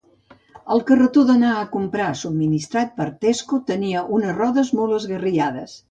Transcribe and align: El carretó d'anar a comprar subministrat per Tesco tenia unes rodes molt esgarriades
El 0.75 0.79
carretó 0.91 1.25
d'anar 1.27 1.51
a 1.57 1.67
comprar 1.75 2.09
subministrat 2.23 2.99
per 2.99 3.07
Tesco 3.27 3.63
tenia 3.71 4.05
unes 4.19 4.37
rodes 4.43 4.77
molt 4.81 5.03
esgarriades 5.03 5.79